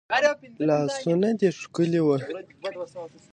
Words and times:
لاسونه 0.67 1.29
دي 1.39 1.49
ښکلي 1.61 2.01
وه 2.05 2.17